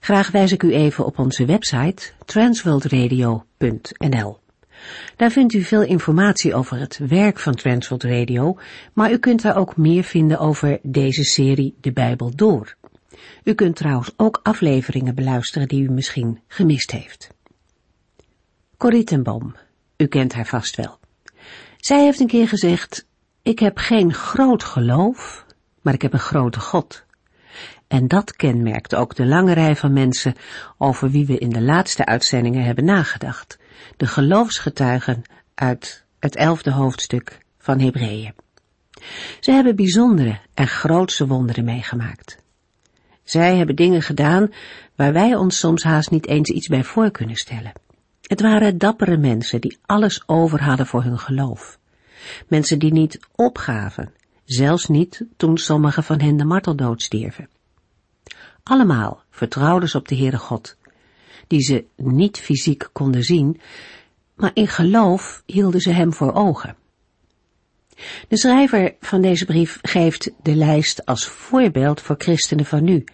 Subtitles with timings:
[0.00, 4.38] Graag wijs ik u even op onze website transworldradio.nl.
[5.16, 8.58] Daar vindt u veel informatie over het werk van Transworld Radio,
[8.92, 12.76] maar u kunt daar ook meer vinden over deze serie De Bijbel Door.
[13.44, 17.28] U kunt trouwens ook afleveringen beluisteren die u misschien gemist heeft.
[18.76, 19.54] Corrie Boom,
[19.96, 20.98] u kent haar vast wel.
[21.76, 23.06] Zij heeft een keer gezegd,
[23.42, 25.46] ik heb geen groot geloof,
[25.80, 27.04] maar ik heb een grote God.
[27.90, 30.34] En dat kenmerkt ook de lange rij van mensen
[30.78, 33.58] over wie we in de laatste uitzendingen hebben nagedacht.
[33.96, 35.22] De geloofsgetuigen
[35.54, 38.34] uit het elfde hoofdstuk van Hebreeën.
[39.40, 42.42] Ze hebben bijzondere en grootse wonderen meegemaakt.
[43.24, 44.52] Zij hebben dingen gedaan
[44.94, 47.72] waar wij ons soms haast niet eens iets bij voor kunnen stellen.
[48.22, 51.78] Het waren dappere mensen die alles over hadden voor hun geloof.
[52.48, 54.12] Mensen die niet opgaven,
[54.44, 57.48] zelfs niet toen sommigen van hen de marteldood stierven.
[58.70, 60.76] Allemaal vertrouwden ze op de Heere God,
[61.46, 63.60] die ze niet fysiek konden zien,
[64.34, 66.76] maar in geloof hielden ze hem voor ogen.
[68.28, 73.04] De schrijver van deze brief geeft de lijst als voorbeeld voor christenen van nu,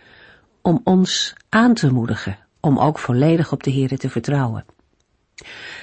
[0.62, 4.64] om ons aan te moedigen om ook volledig op de Heere te vertrouwen.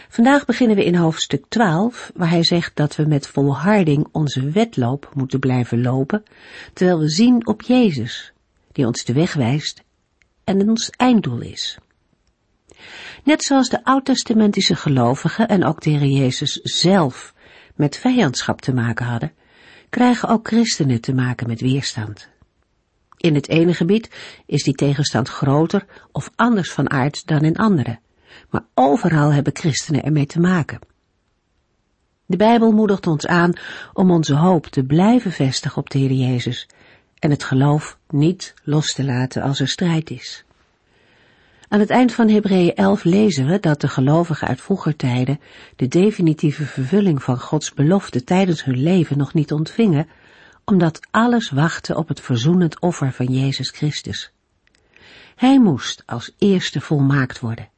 [0.09, 5.11] Vandaag beginnen we in hoofdstuk 12, waar hij zegt dat we met volharding onze wedloop
[5.13, 6.23] moeten blijven lopen,
[6.73, 8.33] terwijl we zien op Jezus,
[8.73, 9.83] die ons de weg wijst
[10.43, 11.77] en ons einddoel is.
[13.23, 17.33] Net zoals de oud-testamentische gelovigen en ook de Heer Jezus zelf
[17.75, 19.31] met vijandschap te maken hadden,
[19.89, 22.29] krijgen ook christenen te maken met weerstand.
[23.17, 24.09] In het ene gebied
[24.45, 27.99] is die tegenstand groter of anders van aard dan in andere,
[28.49, 30.79] maar overal hebben christenen ermee te maken.
[32.25, 33.53] De Bijbel moedigt ons aan
[33.93, 36.67] om onze hoop te blijven vestigen op de Heer Jezus
[37.23, 40.43] en het geloof niet los te laten als er strijd is.
[41.67, 45.39] Aan het eind van Hebreeën 11 lezen we dat de gelovigen uit vroeger tijden
[45.75, 50.07] de definitieve vervulling van Gods belofte tijdens hun leven nog niet ontvingen,
[50.65, 54.31] omdat alles wachtte op het verzoenend offer van Jezus Christus.
[55.35, 57.69] Hij moest als eerste volmaakt worden,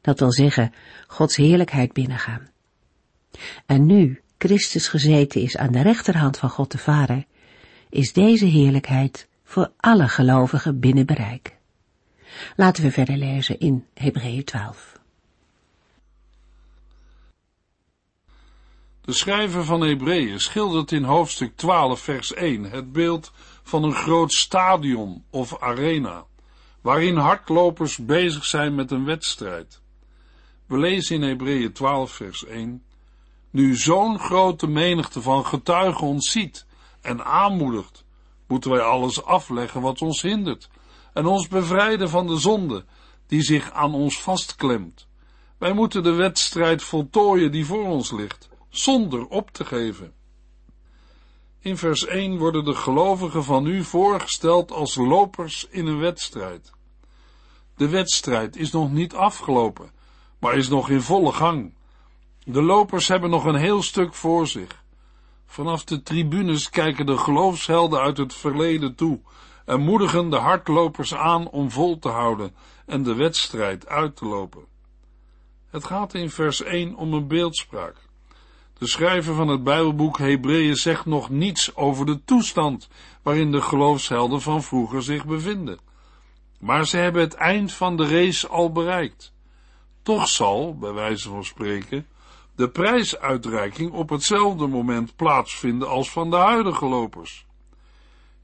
[0.00, 0.72] dat wil zeggen
[1.06, 2.48] Gods heerlijkheid binnengaan.
[3.66, 7.24] En nu Christus gezeten is aan de rechterhand van God de Vader,
[7.90, 11.56] is deze heerlijkheid voor alle gelovigen binnen bereik.
[12.56, 14.98] Laten we verder lezen in Hebreeën 12.
[19.00, 23.32] De schrijver van Hebreeën schildert in hoofdstuk 12 vers 1 het beeld
[23.62, 26.24] van een groot stadion of arena,
[26.80, 29.80] waarin hardlopers bezig zijn met een wedstrijd.
[30.66, 32.82] We lezen in Hebreeën 12 vers 1
[33.50, 36.65] Nu zo'n grote menigte van getuigen ons ziet
[37.06, 38.04] en aanmoedigt,
[38.46, 40.68] moeten wij alles afleggen wat ons hindert
[41.12, 42.84] en ons bevrijden van de zonde
[43.26, 45.06] die zich aan ons vastklemt.
[45.58, 50.12] Wij moeten de wedstrijd voltooien die voor ons ligt, zonder op te geven.
[51.60, 56.72] In vers 1 worden de gelovigen van nu voorgesteld als lopers in een wedstrijd.
[57.76, 59.90] De wedstrijd is nog niet afgelopen,
[60.38, 61.74] maar is nog in volle gang.
[62.44, 64.84] De lopers hebben nog een heel stuk voor zich.
[65.46, 69.20] Vanaf de tribunes kijken de geloofshelden uit het verleden toe
[69.64, 72.54] en moedigen de hardlopers aan om vol te houden
[72.86, 74.64] en de wedstrijd uit te lopen.
[75.70, 77.96] Het gaat in vers 1 om een beeldspraak.
[78.78, 82.88] De schrijver van het Bijbelboek Hebreeën zegt nog niets over de toestand
[83.22, 85.78] waarin de geloofshelden van vroeger zich bevinden.
[86.60, 89.32] Maar ze hebben het eind van de race al bereikt.
[90.02, 92.06] Toch zal, bij wijze van spreken,
[92.56, 97.46] de prijsuitreiking op hetzelfde moment plaatsvinden als van de huidige lopers.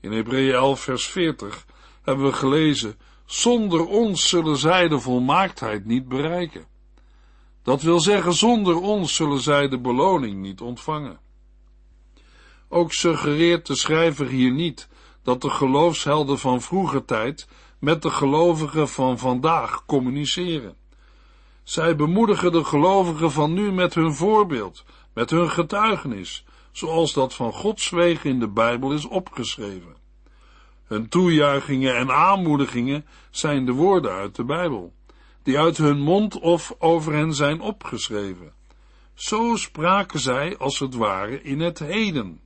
[0.00, 1.66] In Hebreeën 11 vers 40
[2.02, 6.66] hebben we gelezen, zonder ons zullen zij de volmaaktheid niet bereiken.
[7.62, 11.20] Dat wil zeggen, zonder ons zullen zij de beloning niet ontvangen.
[12.68, 14.88] Ook suggereert de schrijver hier niet
[15.22, 17.48] dat de geloofshelden van vroeger tijd
[17.78, 20.76] met de gelovigen van vandaag communiceren.
[21.62, 27.52] Zij bemoedigen de gelovigen van nu met hun voorbeeld, met hun getuigenis, zoals dat van
[27.52, 29.96] Gods wegen in de Bijbel is opgeschreven.
[30.84, 34.92] Hun toejuichingen en aanmoedigingen zijn de woorden uit de Bijbel.
[35.42, 38.52] die uit hun mond of over hen zijn opgeschreven.
[39.14, 42.40] Zo spraken zij als het ware in het heden.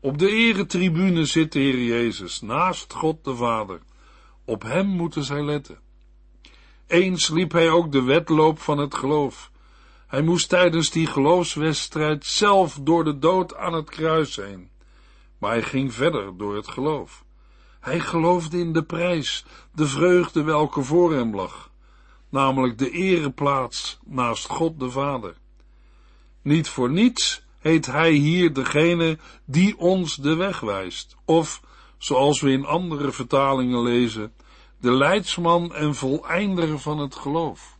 [0.00, 3.80] Op de eretribune zit de Heer Jezus, naast God de Vader.
[4.44, 5.78] Op hem moeten zij letten.
[6.90, 9.50] Eens liep hij ook de wedloop van het geloof.
[10.06, 14.70] Hij moest tijdens die geloofswedstrijd zelf door de dood aan het kruis heen.
[15.38, 17.24] Maar hij ging verder door het geloof.
[17.80, 21.70] Hij geloofde in de prijs, de vreugde welke voor hem lag,
[22.28, 25.34] namelijk de ereplaats naast God de Vader.
[26.42, 31.60] Niet voor niets heet hij hier degene die ons de weg wijst, of,
[31.98, 34.32] zoals we in andere vertalingen lezen,
[34.80, 37.76] de leidsman en voleinder van het geloof.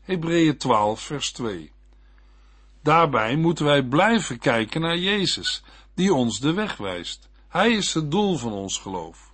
[0.00, 1.72] Hebreeën 12, vers 2.
[2.82, 5.62] Daarbij moeten wij blijven kijken naar Jezus,
[5.94, 7.28] die ons de weg wijst.
[7.48, 9.32] Hij is het doel van ons geloof.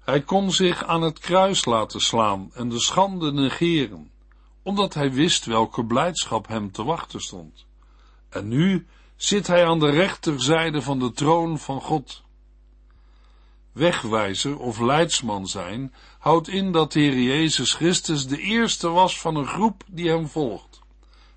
[0.00, 4.10] Hij kon zich aan het kruis laten slaan en de schande negeren,
[4.62, 7.66] omdat hij wist welke blijdschap hem te wachten stond.
[8.28, 12.22] En nu zit hij aan de rechterzijde van de troon van God.
[13.76, 19.36] Wegwijzer of leidsman zijn houdt in dat de Heer Jezus Christus de eerste was van
[19.36, 20.80] een groep die hem volgt.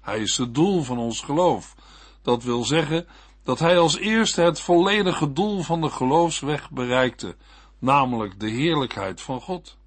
[0.01, 1.75] Hij is het doel van ons geloof.
[2.21, 3.07] Dat wil zeggen
[3.43, 7.35] dat hij als eerste het volledige doel van de geloofsweg bereikte,
[7.79, 9.77] namelijk de heerlijkheid van God.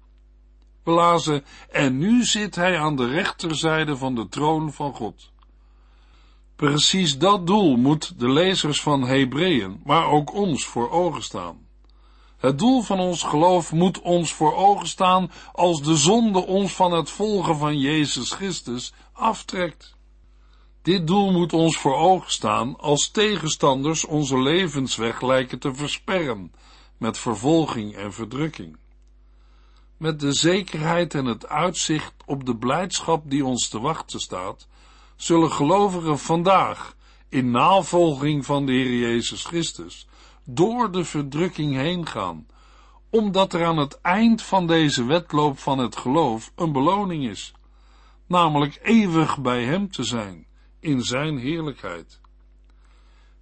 [0.83, 5.31] We lazen, en nu zit hij aan de rechterzijde van de troon van God.
[6.55, 11.63] Precies dat doel moet de lezers van Hebreeën, maar ook ons voor ogen staan.
[12.43, 16.91] Het doel van ons geloof moet ons voor ogen staan als de zonde ons van
[16.91, 19.95] het volgen van Jezus Christus aftrekt.
[20.81, 26.53] Dit doel moet ons voor ogen staan als tegenstanders onze levensweg lijken te versperren
[26.97, 28.77] met vervolging en verdrukking.
[29.97, 34.67] Met de zekerheid en het uitzicht op de blijdschap die ons te wachten staat,
[35.15, 36.95] zullen gelovigen vandaag,
[37.29, 40.07] in navolging van de Heer Jezus Christus,
[40.45, 42.47] door de verdrukking heen gaan,
[43.09, 47.53] omdat er aan het eind van deze wedloop van het geloof een beloning is,
[48.27, 50.45] namelijk eeuwig bij Hem te zijn,
[50.79, 52.21] in Zijn heerlijkheid.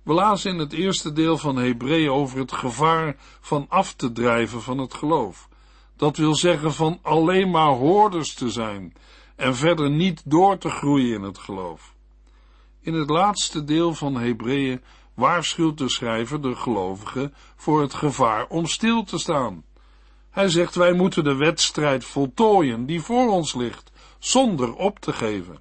[0.03, 4.62] We lazen in het eerste deel van Hebreeën over het gevaar van af te drijven
[4.62, 5.50] van het geloof.
[5.95, 8.94] Dat wil zeggen van alleen maar hoorders te zijn
[9.36, 11.95] en verder niet door te groeien in het geloof.
[12.81, 14.81] In het laatste deel van Hebreeën
[15.21, 19.63] waarschuwt de schrijver de gelovigen voor het gevaar om stil te staan.
[20.29, 25.59] Hij zegt wij moeten de wedstrijd voltooien die voor ons ligt, zonder op te geven.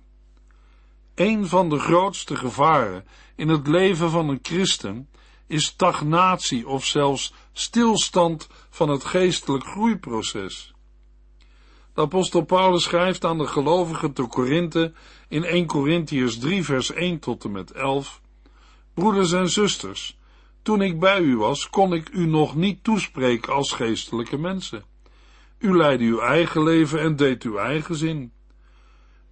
[1.14, 5.08] Een van de grootste gevaren in het leven van een christen
[5.46, 10.74] is stagnatie of zelfs stilstand van het geestelijk groeiproces.
[11.94, 14.92] De apostel Paulus schrijft aan de gelovigen te Korinthe
[15.28, 18.20] in 1 Korintiërs 3 vers 1 tot en met 11
[19.00, 20.19] Broeders en zusters,
[20.62, 24.85] toen ik bij u was, kon ik u nog niet toespreken als geestelijke mensen.
[25.58, 28.32] U leidde uw eigen leven en deed uw eigen zin.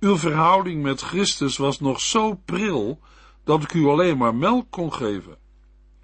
[0.00, 3.00] Uw verhouding met Christus was nog zo pril
[3.44, 5.37] dat ik u alleen maar melk kon geven.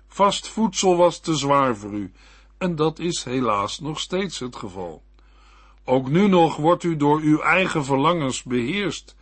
[0.09, 2.13] Vast voedsel was te zwaar voor u,
[2.59, 5.03] en dat is helaas nog steeds het geval.
[5.85, 9.17] Ook nu nog wordt u door uw eigen verlangens beheerst,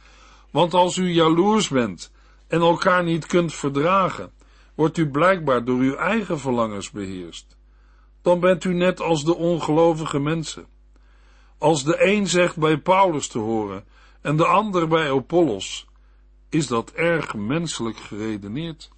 [0.50, 2.12] want als u jaloers bent
[2.52, 4.32] en elkaar niet kunt verdragen,
[4.74, 7.56] wordt u blijkbaar door uw eigen verlangens beheerst.
[8.22, 10.66] Dan bent u net als de ongelovige mensen.
[11.58, 13.84] Als de een zegt bij Paulus te horen
[14.20, 15.86] en de ander bij Apollos,
[16.48, 18.90] is dat erg menselijk geredeneerd.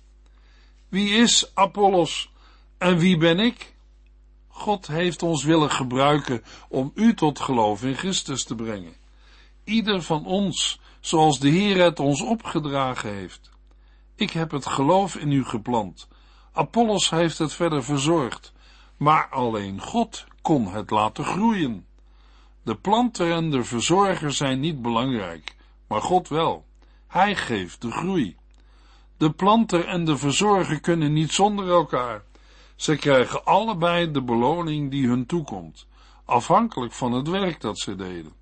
[0.88, 2.32] Wie is Apollos
[2.78, 3.74] en wie ben ik?
[4.48, 8.94] God heeft ons willen gebruiken om u tot geloof in Christus te brengen.
[9.64, 13.50] Ieder van ons, zoals de Heer het ons opgedragen heeft.
[14.16, 16.08] Ik heb het geloof in u geplant.
[16.52, 18.52] Apollos heeft het verder verzorgd,
[18.96, 21.86] maar alleen God kon het laten groeien.
[22.62, 25.56] De planter en de verzorger zijn niet belangrijk,
[25.86, 26.64] maar God wel.
[27.06, 28.36] Hij geeft de groei.
[29.16, 32.22] De planter en de verzorger kunnen niet zonder elkaar.
[32.76, 35.86] Ze krijgen allebei de beloning die hun toekomt,
[36.24, 38.32] afhankelijk van het werk dat ze deden.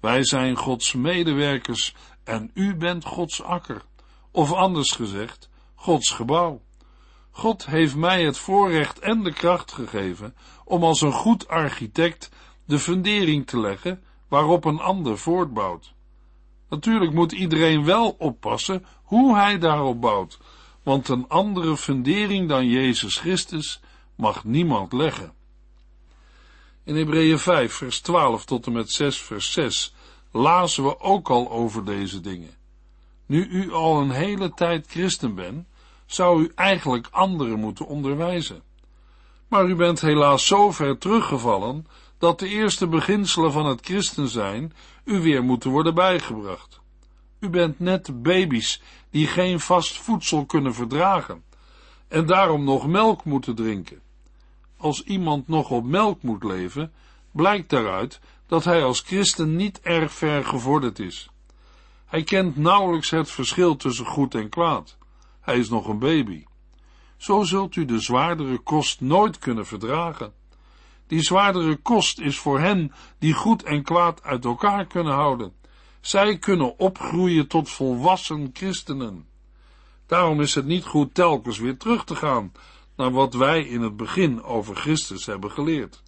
[0.00, 1.94] Wij zijn Gods medewerkers
[2.24, 3.82] en u bent Gods akker,
[4.32, 6.60] of anders gezegd, Gods gebouw.
[7.30, 10.34] God heeft mij het voorrecht en de kracht gegeven
[10.64, 12.30] om als een goed architect
[12.64, 15.94] de fundering te leggen waarop een ander voortbouwt.
[16.68, 20.38] Natuurlijk moet iedereen wel oppassen hoe hij daarop bouwt,
[20.82, 23.80] want een andere fundering dan Jezus Christus
[24.14, 25.32] mag niemand leggen.
[26.84, 29.94] In Hebreeën 5, vers 12 tot en met 6, vers 6
[30.30, 32.61] lazen we ook al over deze dingen.
[33.32, 35.66] Nu u al een hele tijd christen bent,
[36.06, 38.62] zou u eigenlijk anderen moeten onderwijzen.
[39.48, 41.86] Maar u bent helaas zo ver teruggevallen
[42.18, 44.72] dat de eerste beginselen van het christen zijn
[45.04, 46.80] u weer moeten worden bijgebracht.
[47.40, 51.44] U bent net baby's die geen vast voedsel kunnen verdragen
[52.08, 54.00] en daarom nog melk moeten drinken.
[54.76, 56.92] Als iemand nog op melk moet leven,
[57.30, 61.31] blijkt daaruit dat hij als christen niet erg ver gevorderd is.
[62.12, 64.98] Hij kent nauwelijks het verschil tussen goed en kwaad.
[65.40, 66.44] Hij is nog een baby.
[67.16, 70.32] Zo zult u de zwaardere kost nooit kunnen verdragen.
[71.06, 75.52] Die zwaardere kost is voor hen die goed en kwaad uit elkaar kunnen houden.
[76.00, 79.26] Zij kunnen opgroeien tot volwassen christenen.
[80.06, 82.52] Daarom is het niet goed telkens weer terug te gaan
[82.96, 86.02] naar wat wij in het begin over Christus hebben geleerd.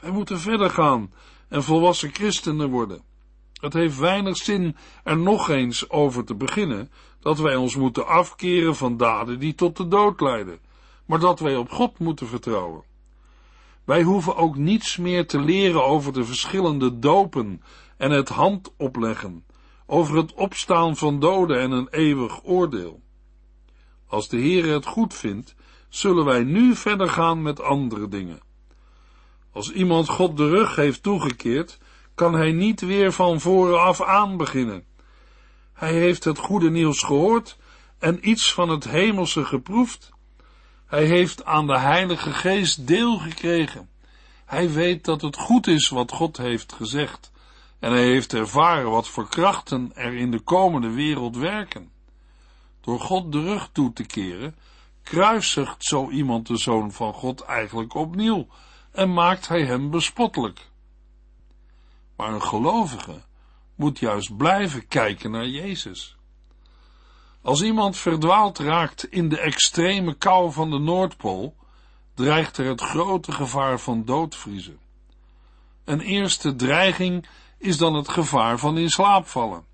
[0.00, 1.12] Wij moeten verder gaan
[1.48, 3.11] en volwassen christenen worden.
[3.62, 6.90] Het heeft weinig zin er nog eens over te beginnen
[7.20, 10.58] dat wij ons moeten afkeren van daden die tot de dood leiden,
[11.06, 12.84] maar dat wij op God moeten vertrouwen.
[13.84, 17.62] Wij hoeven ook niets meer te leren over de verschillende dopen
[17.96, 19.44] en het hand opleggen,
[19.86, 23.00] over het opstaan van doden en een eeuwig oordeel.
[24.06, 25.54] Als de Heere het goed vindt,
[25.88, 28.40] zullen wij nu verder gaan met andere dingen.
[29.52, 31.78] Als iemand God de rug heeft toegekeerd,
[32.22, 34.84] kan hij niet weer van voren af aan beginnen.
[35.72, 37.56] Hij heeft het goede nieuws gehoord
[37.98, 40.10] en iets van het hemelse geproefd.
[40.86, 43.88] Hij heeft aan de Heilige Geest deel gekregen.
[44.44, 47.32] Hij weet dat het goed is wat God heeft gezegd.
[47.78, 51.90] En hij heeft ervaren wat voor krachten er in de komende wereld werken.
[52.80, 54.56] Door God de rug toe te keren,
[55.02, 58.46] kruisigt zo iemand de zoon van God eigenlijk opnieuw
[58.92, 60.70] en maakt hij hem bespottelijk.
[62.22, 63.20] Maar een gelovige
[63.74, 66.16] moet juist blijven kijken naar Jezus.
[67.40, 71.56] Als iemand verdwaald raakt in de extreme kou van de Noordpool,
[72.14, 74.78] dreigt er het grote gevaar van doodvriezen.
[75.84, 77.26] Een eerste dreiging
[77.58, 79.64] is dan het gevaar van in slaap vallen.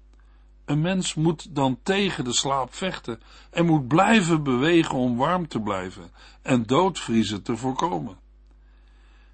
[0.64, 5.61] Een mens moet dan tegen de slaap vechten en moet blijven bewegen om warm te
[5.61, 6.11] blijven
[6.43, 8.28] en doodvriezen te voorkomen.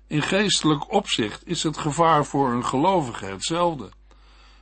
[0.06, 3.90] In geestelijk opzicht is het gevaar voor een gelovige hetzelfde.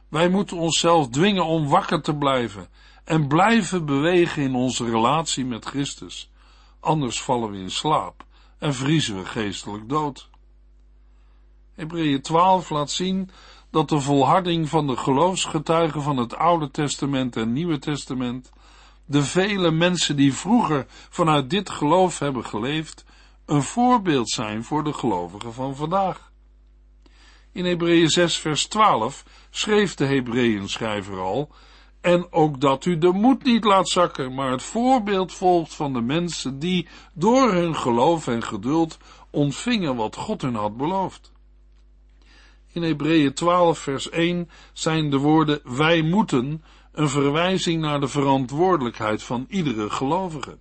[0.08, 2.68] Wij moeten onszelf dwingen om wakker te blijven
[3.04, 6.30] en blijven bewegen in onze relatie met Christus.
[6.80, 8.24] Anders vallen we in slaap
[8.58, 10.28] en vriezen we geestelijk dood.
[11.74, 13.30] Hebreeën 12 laat zien
[13.70, 18.50] dat de volharding van de geloofsgetuigen van het Oude Testament en Nieuwe Testament,
[19.04, 23.04] de vele mensen die vroeger vanuit dit geloof hebben geleefd,
[23.46, 26.32] een voorbeeld zijn voor de gelovigen van vandaag.
[27.52, 31.50] In Hebreeën 6 vers 12 schreef de Hebreeën schrijver al,
[32.00, 36.00] en ook dat u de moed niet laat zakken, maar het voorbeeld volgt van de
[36.00, 38.98] mensen die door hun geloof en geduld
[39.30, 41.32] ontvingen wat God hun had beloofd.
[42.72, 49.22] In Hebreeën 12 vers 1 zijn de woorden wij moeten een verwijzing naar de verantwoordelijkheid
[49.22, 50.58] van iedere gelovige.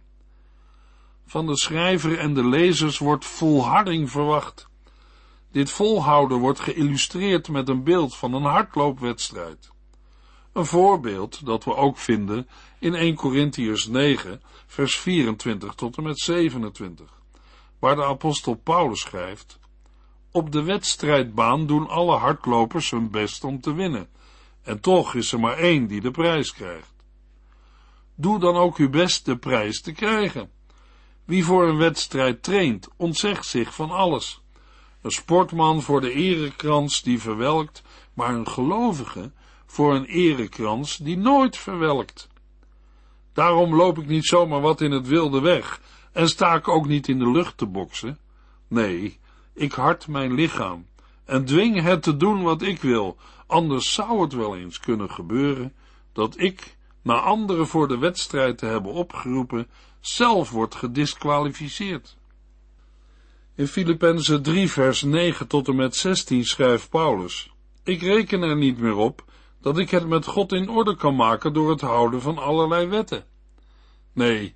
[1.32, 4.68] Van de schrijver en de lezers wordt volharding verwacht.
[5.52, 9.72] Dit volhouden wordt geïllustreerd met een beeld van een hardloopwedstrijd.
[10.54, 12.48] Een voorbeeld dat we ook vinden
[12.80, 17.22] in 1 Corinthians 9, vers 24 tot en met 27,
[17.80, 19.60] waar de apostel Paulus schrijft,
[20.32, 24.10] Op de wedstrijdbaan doen alle hardlopers hun best om te winnen,
[24.62, 26.94] en toch is er maar één die de prijs krijgt.
[28.16, 30.60] Doe dan ook uw best de prijs te krijgen.
[31.26, 34.42] Wie voor een wedstrijd traint, ontzegt zich van alles.
[35.02, 39.32] Een sportman voor de erekrans die verwelkt, maar een gelovige
[39.66, 42.30] voor een erekrans die nooit verwelkt.
[43.34, 47.08] Daarom loop ik niet zomaar wat in het wilde weg en sta ik ook niet
[47.08, 48.20] in de lucht te boksen.
[48.68, 49.20] Nee,
[49.54, 50.86] ik hart mijn lichaam
[51.26, 55.74] en dwing het te doen wat ik wil, anders zou het wel eens kunnen gebeuren
[56.14, 59.68] dat ik, na anderen voor de wedstrijd te hebben opgeroepen,
[60.02, 62.18] zelf wordt gedisqualificeerd.
[63.56, 67.52] In Filippenzen 3 vers 9 tot en met 16 schrijft Paulus,
[67.84, 69.24] Ik reken er niet meer op
[69.62, 73.26] dat ik het met God in orde kan maken door het houden van allerlei wetten.
[74.14, 74.54] Nee,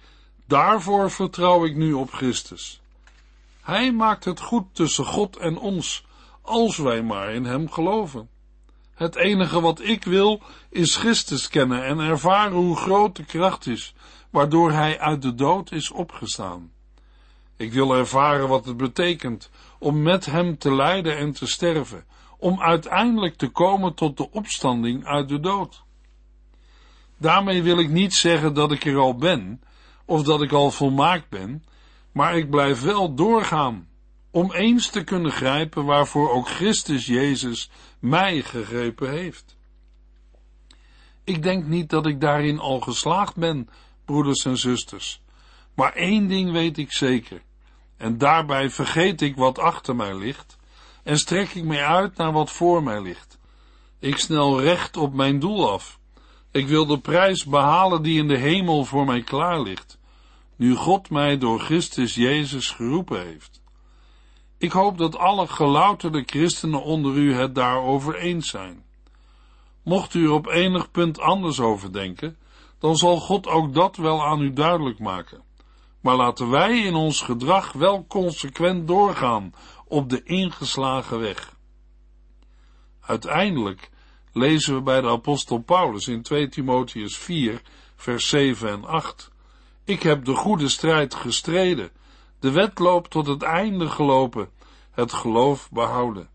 [0.48, 2.82] daarvoor vertrouw ik nu op Christus.
[3.62, 6.06] Hij maakt het goed tussen God en ons,
[6.42, 8.30] als wij maar in Hem geloven.
[8.94, 13.94] Het enige wat ik wil, is Christus kennen en ervaren hoe groot de kracht is,
[14.36, 16.72] waardoor Hij uit de dood is opgestaan.
[17.58, 19.50] Ik wil ervaren wat het betekent
[19.80, 22.06] om met hem te lijden en te sterven,
[22.38, 25.84] om uiteindelijk te komen tot de opstanding uit de dood.
[27.18, 29.62] Daarmee wil ik niet zeggen dat ik er al ben,
[30.06, 31.64] of dat ik al volmaakt ben,
[32.12, 33.88] maar ik blijf wel doorgaan,
[34.32, 39.58] om eens te kunnen grijpen waarvoor ook Christus Jezus mij gegrepen heeft.
[41.24, 43.70] Ik denk niet dat ik daarin al geslaagd ben,
[44.06, 45.22] broeders en zusters,
[45.74, 47.42] maar één ding weet ik zeker,
[47.98, 50.58] en daarbij vergeet ik wat achter mij ligt,
[51.04, 53.40] en strek ik mij uit naar wat voor mij ligt.
[54.00, 56.00] Ik snel recht op mijn doel af.
[56.52, 59.98] Ik wil de prijs behalen die in de hemel voor mij klaar ligt,
[60.56, 63.62] nu God mij door Christus Jezus geroepen heeft.
[64.58, 68.84] Ik hoop dat alle gelouterde christenen onder u het daarover eens zijn.
[69.84, 72.38] Mocht u er op enig punt anders over denken,
[72.80, 75.44] dan zal God ook dat wel aan u duidelijk maken.
[76.02, 79.54] Maar laten wij in ons gedrag wel consequent doorgaan
[79.88, 81.56] op de ingeslagen weg.
[83.02, 83.90] Uiteindelijk
[84.34, 87.62] lezen we bij de apostel Paulus in 2 Timotheus 4,
[87.96, 89.32] vers 7 en 8.
[89.84, 91.92] Ik heb de goede strijd gestreden,
[92.40, 94.50] de wedloop tot het einde gelopen,
[94.92, 96.30] het geloof behouden.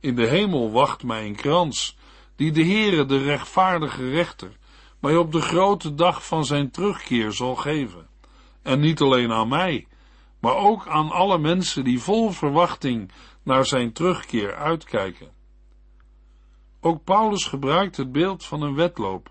[0.00, 1.96] In de hemel wacht mij een krans,
[2.36, 4.56] die de Heere, de rechtvaardige rechter,
[5.00, 8.06] mij op de grote dag van zijn terugkeer zal geven.
[8.62, 9.86] En niet alleen aan mij,
[10.40, 13.10] maar ook aan alle mensen die vol verwachting
[13.42, 15.30] naar zijn terugkeer uitkijken.
[16.80, 19.30] Ook Paulus gebruikt het beeld van een wedloop.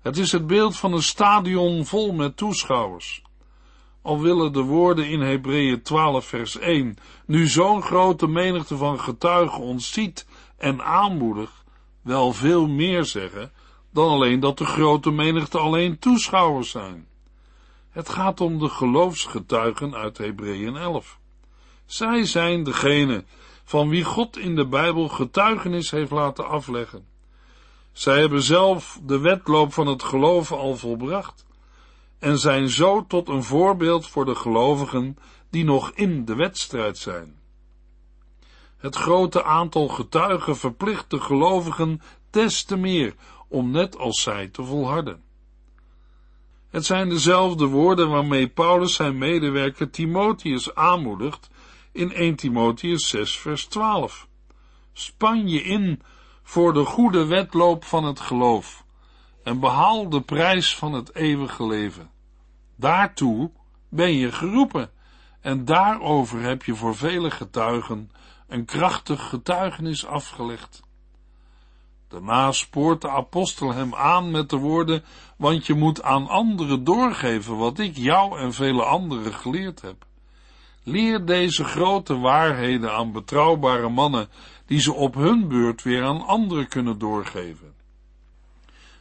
[0.00, 3.22] Het is het beeld van een stadion vol met toeschouwers.
[4.02, 9.62] Al willen de woorden in Hebreeën 12 vers 1 nu zo'n grote menigte van getuigen
[9.62, 10.26] ons ziet
[10.56, 11.64] en aanmoedigt,
[12.02, 13.52] wel veel meer zeggen
[13.92, 17.08] dan alleen dat de grote menigte alleen toeschouwers zijn.
[17.90, 21.18] Het gaat om de geloofsgetuigen uit Hebreeën 11.
[21.86, 23.24] Zij zijn degene
[23.64, 27.06] van wie God in de Bijbel getuigenis heeft laten afleggen.
[27.92, 31.46] Zij hebben zelf de wedloop van het geloven al volbracht
[32.18, 35.18] en zijn zo tot een voorbeeld voor de gelovigen
[35.50, 37.40] die nog in de wedstrijd zijn.
[38.76, 43.14] Het grote aantal getuigen verplicht de gelovigen des te meer
[43.52, 45.22] om net als zij te volharden.
[46.70, 51.50] Het zijn dezelfde woorden waarmee Paulus zijn medewerker Timotheus aanmoedigt
[51.92, 54.28] in 1 Timotheus 6 vers 12.
[54.92, 56.02] Span je in
[56.42, 58.84] voor de goede wedloop van het geloof
[59.44, 62.10] en behaal de prijs van het eeuwige leven.
[62.76, 63.50] Daartoe
[63.88, 64.90] ben je geroepen
[65.40, 68.10] en daarover heb je voor vele getuigen
[68.48, 70.82] een krachtig getuigenis afgelegd.
[72.12, 75.04] Daarna spoort de apostel hem aan met de woorden,
[75.36, 80.04] want je moet aan anderen doorgeven wat ik jou en vele anderen geleerd heb.
[80.82, 84.28] Leer deze grote waarheden aan betrouwbare mannen,
[84.66, 87.74] die ze op hun beurt weer aan anderen kunnen doorgeven.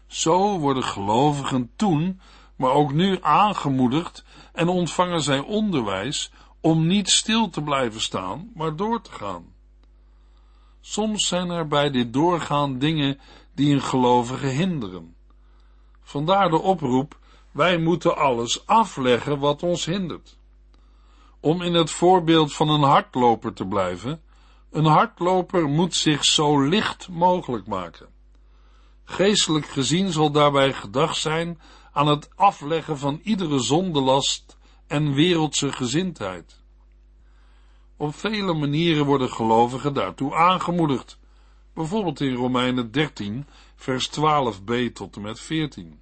[0.08, 2.20] Zo worden gelovigen toen,
[2.56, 8.76] maar ook nu aangemoedigd en ontvangen zij onderwijs om niet stil te blijven staan, maar
[8.76, 9.46] door te gaan.
[10.82, 13.20] Soms zijn er bij dit doorgaan dingen
[13.56, 15.16] die een gelovige hinderen.
[16.02, 17.20] Vandaar de oproep,
[17.52, 20.38] wij moeten alles afleggen wat ons hindert.
[21.40, 24.22] Om in het voorbeeld van een hardloper te blijven,
[24.72, 28.08] een hardloper moet zich zo licht mogelijk maken.
[29.04, 31.60] Geestelijk gezien zal daarbij gedacht zijn
[31.92, 36.61] aan het afleggen van iedere zondelast en wereldse gezindheid.
[38.02, 41.20] Op vele manieren worden gelovigen daartoe aangemoedigd,
[41.74, 46.00] bijvoorbeeld in Romeinen 13, vers 12b tot en met 14.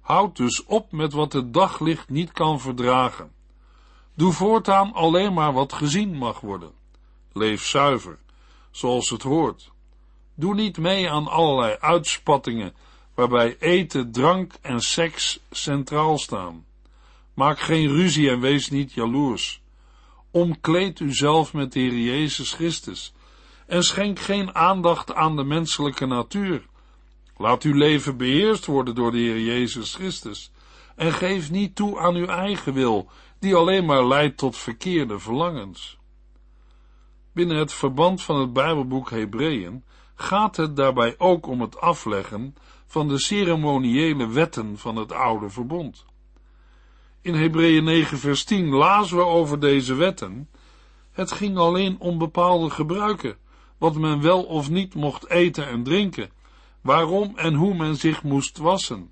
[0.00, 3.32] Houd dus op met wat het daglicht niet kan verdragen.
[4.14, 6.72] Doe voortaan alleen maar wat gezien mag worden.
[7.32, 8.18] Leef zuiver,
[8.70, 9.70] zoals het hoort.
[10.34, 12.74] Doe niet mee aan allerlei uitspattingen
[13.14, 16.66] waarbij eten, drank en seks centraal staan.
[17.34, 19.60] Maak geen ruzie en wees niet jaloers.
[20.30, 23.12] Omkleed uzelf met de Heer Jezus Christus
[23.66, 26.66] en schenk geen aandacht aan de menselijke natuur.
[27.36, 30.52] Laat uw leven beheerst worden door de Heer Jezus Christus
[30.96, 35.98] en geef niet toe aan uw eigen wil, die alleen maar leidt tot verkeerde verlangens.
[37.32, 42.54] Binnen het verband van het Bijbelboek Hebreeën gaat het daarbij ook om het afleggen
[42.86, 46.04] van de ceremoniële wetten van het oude verbond.
[47.22, 50.48] In Hebreeën 9 vers 10 lazen we over deze wetten.
[51.12, 53.36] Het ging alleen om bepaalde gebruiken,
[53.78, 56.30] wat men wel of niet mocht eten en drinken,
[56.80, 59.10] waarom en hoe men zich moest wassen.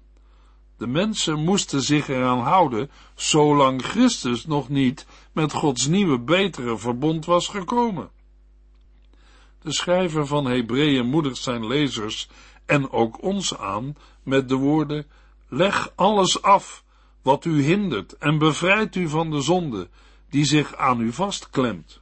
[0.77, 7.25] De mensen moesten zich eraan houden, zolang Christus nog niet met Gods nieuwe, betere verbond
[7.25, 8.11] was gekomen.
[9.63, 12.29] De schrijver van Hebreeën moedigt zijn lezers
[12.67, 15.07] en ook ons aan met de woorden:
[15.49, 16.87] Leg alles af
[17.29, 19.89] wat u hindert en bevrijd u van de zonde
[20.31, 22.01] die zich aan u vastklemt.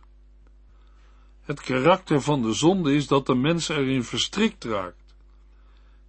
[1.42, 5.14] Het karakter van de zonde is dat de mens erin verstrikt raakt.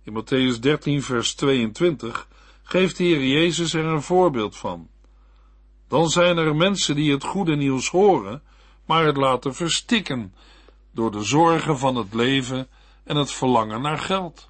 [0.03, 2.27] In Matthäus 13, vers 22
[2.63, 4.89] geeft de Heer Jezus er een voorbeeld van.
[5.87, 8.41] Dan zijn er mensen die het goede nieuws horen,
[8.85, 10.33] maar het laten verstikken
[10.91, 12.67] door de zorgen van het leven
[13.03, 14.49] en het verlangen naar geld.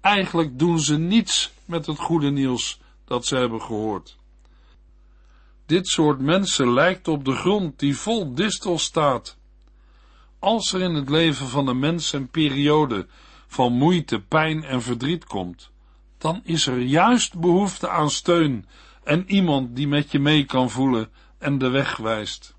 [0.00, 4.16] Eigenlijk doen ze niets met het goede nieuws dat ze hebben gehoord.
[5.66, 9.38] Dit soort mensen lijkt op de grond die vol distel staat.
[10.38, 13.06] Als er in het leven van een mens een periode
[13.46, 15.70] van moeite, pijn en verdriet komt,
[16.18, 18.66] dan is er juist behoefte aan steun
[19.04, 22.54] en iemand die met je mee kan voelen en de weg wijst.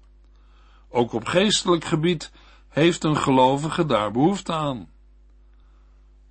[0.89, 2.31] Ook op geestelijk gebied
[2.69, 4.89] heeft een gelovige daar behoefte aan.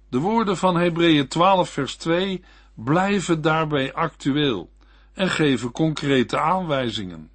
[0.08, 2.44] De woorden van Hebreeën 12 vers 2
[2.74, 4.70] blijven daarbij actueel
[5.12, 7.30] en geven concrete aanwijzingen.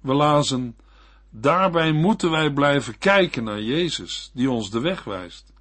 [0.00, 0.76] We lazen,
[1.30, 5.52] daarbij moeten wij blijven kijken naar Jezus, die ons de weg wijst.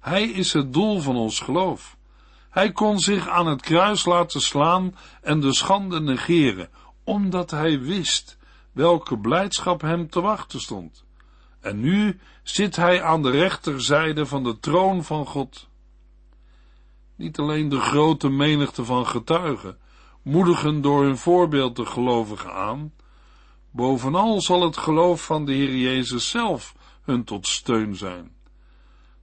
[0.00, 1.96] Hij is het doel van ons geloof.
[2.50, 6.68] Hij kon zich aan het kruis laten slaan en de schande negeren,
[7.04, 8.38] omdat hij wist
[8.72, 11.04] welke blijdschap hem te wachten stond.
[11.60, 15.67] En nu zit hij aan de rechterzijde van de troon van God.
[17.18, 19.78] Niet alleen de grote menigte van getuigen
[20.22, 22.92] moedigen door hun voorbeeld de gelovigen aan,
[23.70, 28.32] bovenal zal het geloof van de Heer Jezus zelf hun tot steun zijn.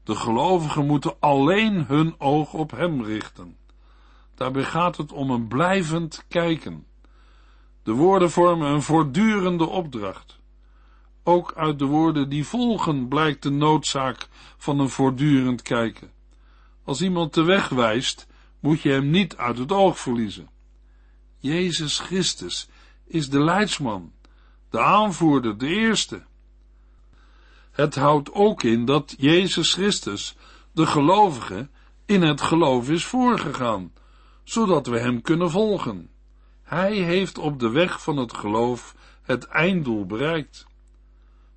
[0.04, 3.58] De gelovigen moeten alleen hun oog op Hem richten.
[4.36, 6.86] Daarbij gaat het om een blijvend kijken.
[7.84, 10.40] De woorden vormen een voortdurende opdracht.
[11.24, 14.28] Ook uit de woorden die volgen blijkt de noodzaak
[14.58, 16.15] van een voortdurend kijken.
[16.86, 18.28] Als iemand de weg wijst,
[18.60, 20.50] moet je hem niet uit het oog verliezen.
[21.38, 22.68] Jezus Christus
[23.06, 24.12] is de leidsman,
[24.70, 26.24] de aanvoerder, de eerste.
[27.72, 30.36] Het houdt ook in dat Jezus Christus,
[30.72, 31.70] de gelovige,
[32.06, 33.94] in het geloof is voorgegaan,
[34.44, 36.10] zodat we hem kunnen volgen.
[36.64, 40.68] Hij heeft op de weg van het geloof het einddoel bereikt.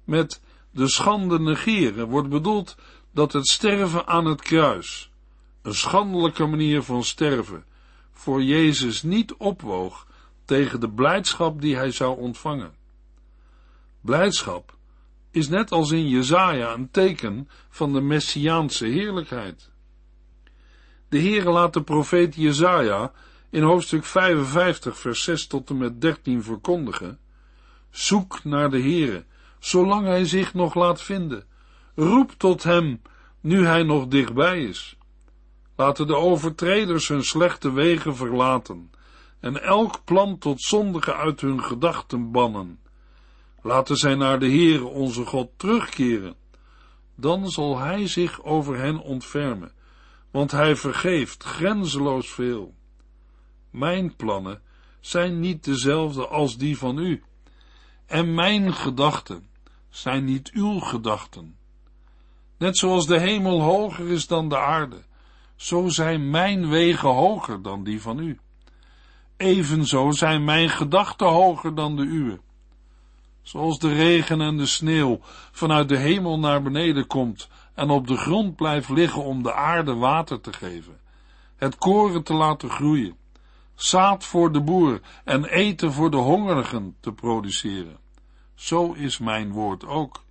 [0.04, 2.76] Met de schande negeren wordt bedoeld
[3.12, 5.10] dat het sterven aan het kruis,
[5.68, 7.64] een schandelijke manier van sterven,
[8.12, 10.06] voor Jezus niet opwoog
[10.44, 12.74] tegen de blijdschap die hij zou ontvangen.
[14.00, 14.76] Blijdschap
[15.30, 19.70] is net als in Jezaja een teken van de messiaanse heerlijkheid.
[21.08, 23.12] De Heere laat de profeet Jezaja
[23.50, 27.18] in hoofdstuk 55 vers 6 tot en met 13 verkondigen.
[27.90, 29.24] Zoek naar de Heere,
[29.58, 31.44] zolang hij zich nog laat vinden.
[31.94, 33.02] Roep tot hem,
[33.40, 34.97] nu hij nog dichtbij is.
[35.78, 38.90] Laten de overtreders hun slechte wegen verlaten
[39.40, 42.80] en elk plan tot zondige uit hun gedachten bannen.
[43.62, 46.34] Laten zij naar de Heere onze God terugkeren.
[47.16, 49.72] Dan zal Hij zich over hen ontfermen,
[50.30, 52.74] want Hij vergeeft grenzeloos veel.
[53.70, 54.62] Mijn plannen
[55.00, 57.22] zijn niet dezelfde als die van u,
[58.06, 59.48] en mijn gedachten
[59.88, 61.56] zijn niet uw gedachten.
[62.56, 65.06] Net zoals de hemel hoger is dan de aarde,
[65.58, 68.38] zo zijn mijn wegen hoger dan die van u.
[69.36, 72.40] Evenzo zijn mijn gedachten hoger dan de uwe.
[73.42, 75.20] Zoals de regen en de sneeuw
[75.52, 79.94] vanuit de hemel naar beneden komt en op de grond blijft liggen om de aarde
[79.94, 81.00] water te geven,
[81.56, 83.16] het koren te laten groeien,
[83.74, 87.98] zaad voor de boer en eten voor de hongerigen te produceren.
[88.54, 90.24] Zo is mijn woord ook.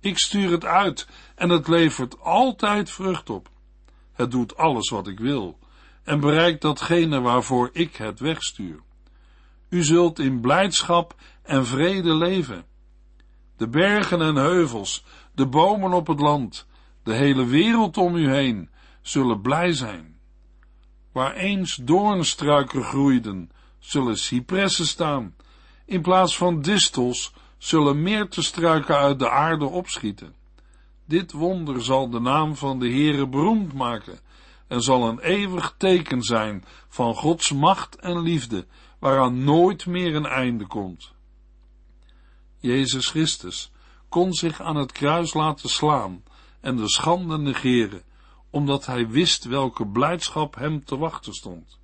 [0.00, 3.48] Ik stuur het uit en het levert altijd vrucht op.
[4.18, 5.58] Het doet alles wat ik wil
[6.04, 8.80] en bereikt datgene waarvoor ik het wegstuur.
[9.68, 12.64] U zult in blijdschap en vrede leven.
[13.56, 15.04] De bergen en heuvels,
[15.34, 16.66] de bomen op het land,
[17.02, 18.70] de hele wereld om u heen
[19.02, 20.18] zullen blij zijn.
[21.12, 25.34] Waar eens doornstruiken groeiden, zullen cipressen staan.
[25.84, 30.37] In plaats van distels zullen struiken uit de aarde opschieten.
[31.08, 34.18] Dit wonder zal de naam van de Heere beroemd maken
[34.66, 38.66] en zal een eeuwig teken zijn van Gods macht en liefde,
[38.98, 41.12] waaraan nooit meer een einde komt.
[42.58, 43.72] Jezus Christus
[44.08, 46.22] kon zich aan het kruis laten slaan
[46.60, 48.02] en de schande negeren,
[48.50, 51.78] omdat hij wist welke blijdschap hem te wachten stond.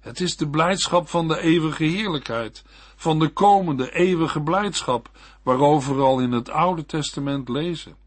[0.00, 2.64] Het is de blijdschap van de eeuwige heerlijkheid,
[2.96, 5.10] van de komende eeuwige blijdschap,
[5.42, 8.01] waarover we al in het Oude Testament lezen.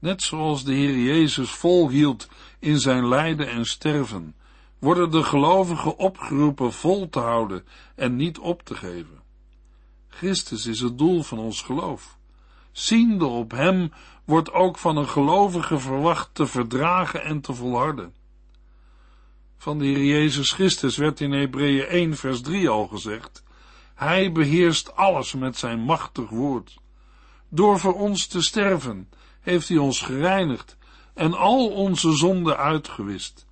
[0.00, 4.34] Net zoals de Heer Jezus volhield in zijn lijden en sterven,
[4.78, 9.22] worden de gelovigen opgeroepen vol te houden en niet op te geven.
[10.08, 12.18] Christus is het doel van ons geloof.
[12.72, 13.92] Ziende op Hem
[14.24, 18.14] wordt ook van een gelovige verwacht te verdragen en te volharden.
[19.56, 23.42] Van de Heer Jezus Christus werd in Hebreeën 1 vers 3 al gezegd,
[23.94, 26.78] Hij beheerst alles met zijn machtig woord.
[27.48, 29.08] Door voor ons te sterven
[29.40, 30.76] heeft Hij ons gereinigd
[31.14, 33.46] en al onze zonden uitgewist.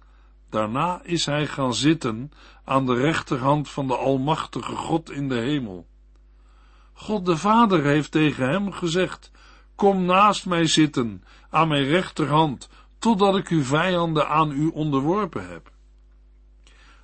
[0.51, 2.33] Daarna is Hij gaan zitten
[2.65, 5.87] aan de rechterhand van de Almachtige God in de hemel.
[6.93, 9.31] God de Vader heeft tegen hem gezegd,
[9.75, 15.71] kom naast mij zitten, aan mijn rechterhand, totdat ik uw vijanden aan u onderworpen heb.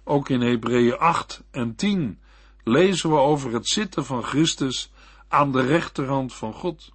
[0.04, 2.18] Ook in Hebreeën 8 en 10
[2.64, 4.92] lezen we over het zitten van Christus
[5.28, 6.92] aan de rechterhand van God.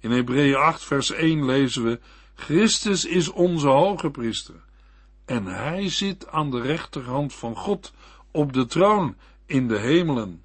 [0.00, 2.00] In Hebreeën 8 vers 1 lezen we,
[2.34, 4.54] Christus is onze hoge priester,
[5.24, 7.92] en hij zit aan de rechterhand van God
[8.30, 10.42] op de troon in de hemelen.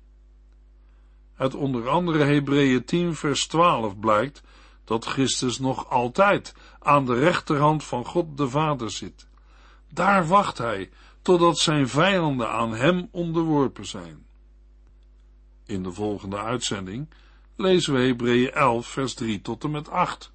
[1.38, 4.42] Uit onder andere Hebreeën 10 vers 12 blijkt
[4.84, 9.28] dat Christus nog altijd aan de rechterhand van God de Vader zit.
[9.90, 10.90] Daar wacht hij
[11.22, 14.26] totdat zijn vijanden aan hem onderworpen zijn.
[15.66, 17.10] In de volgende uitzending
[17.56, 20.32] lezen we Hebreeën 11 vers 3 tot en met 8.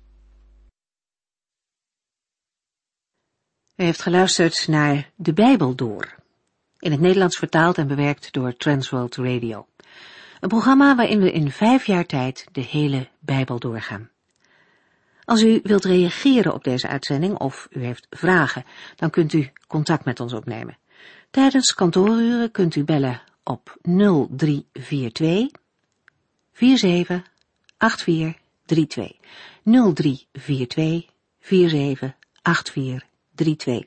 [3.76, 6.14] U heeft geluisterd naar De Bijbel Door,
[6.78, 9.66] in het Nederlands vertaald en bewerkt door Transworld Radio.
[10.40, 14.10] Een programma waarin we in vijf jaar tijd de hele Bijbel doorgaan.
[15.24, 18.64] Als u wilt reageren op deze uitzending of u heeft vragen,
[18.96, 20.78] dan kunt u contact met ons opnemen.
[21.30, 25.59] Tijdens kantooruren kunt u bellen op 0342
[26.60, 27.22] 47
[27.78, 29.16] 8432.
[29.64, 31.08] 0342
[31.40, 33.84] 47 8432.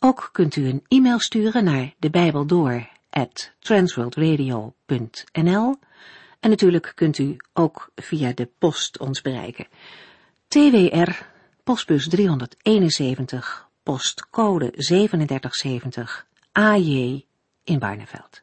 [0.00, 2.88] Ook kunt u een e-mail sturen naar de Bijbel door
[6.40, 9.66] en natuurlijk kunt u ook via de post ons bereiken.
[10.48, 11.10] TWR,
[11.64, 17.24] postbus 371, postcode 3770, AJ
[17.64, 18.42] in Barneveld.